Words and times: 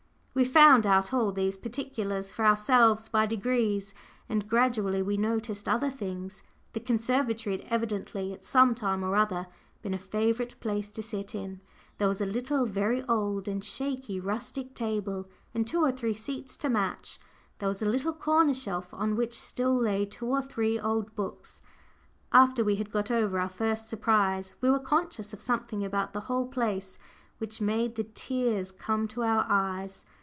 We 0.33 0.45
found 0.45 0.87
out 0.87 1.13
all 1.13 1.33
these 1.33 1.57
particulars 1.57 2.31
for 2.31 2.45
ourselves 2.45 3.09
by 3.09 3.25
degrees; 3.25 3.93
and 4.29 4.47
gradually 4.47 5.01
we 5.01 5.17
noticed 5.17 5.67
other 5.67 5.89
things. 5.91 6.41
The 6.71 6.79
conservatory 6.79 7.57
had 7.57 7.67
evidently, 7.69 8.31
at 8.31 8.45
some 8.45 8.73
time 8.73 9.03
or 9.03 9.17
other, 9.17 9.47
been 9.81 9.93
a 9.93 9.99
favourite 9.99 10.57
place 10.61 10.89
to 10.91 11.03
sit 11.03 11.35
in. 11.35 11.59
There 11.97 12.07
was 12.07 12.21
a 12.21 12.25
little 12.25 12.65
very 12.65 13.03
old 13.09 13.49
and 13.49 13.63
shaky 13.63 14.21
rustic 14.21 14.73
table, 14.73 15.29
and 15.53 15.67
two 15.67 15.81
or 15.83 15.91
three 15.91 16.13
seats 16.13 16.55
to 16.57 16.69
match; 16.69 17.19
there 17.59 17.69
was 17.69 17.81
a 17.81 17.85
little 17.85 18.13
corner 18.13 18.53
shelf 18.53 18.93
on 18.93 19.17
which 19.17 19.37
still 19.37 19.75
lay 19.75 20.05
two 20.05 20.27
or 20.27 20.41
three 20.41 20.79
old 20.79 21.13
books. 21.13 21.61
After 22.31 22.63
we 22.63 22.77
had 22.77 22.89
got 22.89 23.11
over 23.11 23.37
our 23.37 23.49
first 23.49 23.89
surprise, 23.89 24.55
we 24.61 24.71
were 24.71 24.79
conscious 24.79 25.33
of 25.33 25.41
something 25.41 25.83
about 25.83 26.13
the 26.13 26.21
whole 26.21 26.47
place 26.47 26.97
which 27.37 27.59
made 27.59 27.95
the 27.95 28.05
tears 28.05 28.71
come 28.71 29.09
to 29.09 29.23
our 29.23 29.45
eyes. 29.49 30.05